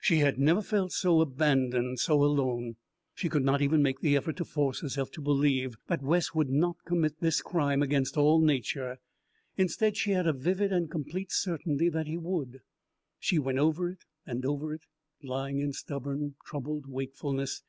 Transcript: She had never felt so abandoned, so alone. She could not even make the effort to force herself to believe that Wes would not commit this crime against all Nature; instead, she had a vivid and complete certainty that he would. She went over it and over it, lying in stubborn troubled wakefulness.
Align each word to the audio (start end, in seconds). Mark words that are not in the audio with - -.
She 0.00 0.16
had 0.16 0.40
never 0.40 0.60
felt 0.60 0.90
so 0.90 1.20
abandoned, 1.20 2.00
so 2.00 2.20
alone. 2.24 2.74
She 3.14 3.28
could 3.28 3.44
not 3.44 3.62
even 3.62 3.80
make 3.80 4.00
the 4.00 4.16
effort 4.16 4.36
to 4.38 4.44
force 4.44 4.80
herself 4.80 5.12
to 5.12 5.20
believe 5.20 5.76
that 5.86 6.02
Wes 6.02 6.34
would 6.34 6.50
not 6.50 6.78
commit 6.84 7.20
this 7.20 7.40
crime 7.40 7.80
against 7.80 8.16
all 8.16 8.40
Nature; 8.40 8.96
instead, 9.56 9.96
she 9.96 10.10
had 10.10 10.26
a 10.26 10.32
vivid 10.32 10.72
and 10.72 10.90
complete 10.90 11.30
certainty 11.30 11.88
that 11.90 12.08
he 12.08 12.16
would. 12.16 12.58
She 13.20 13.38
went 13.38 13.60
over 13.60 13.88
it 13.88 14.00
and 14.26 14.44
over 14.44 14.74
it, 14.74 14.82
lying 15.22 15.60
in 15.60 15.72
stubborn 15.72 16.34
troubled 16.44 16.86
wakefulness. 16.88 17.62